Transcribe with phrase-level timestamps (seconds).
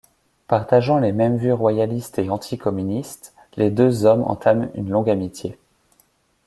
[0.47, 5.59] Partageant les mêmes vues royaliste et anti-communiste, les deux hommes entament une longue amitié.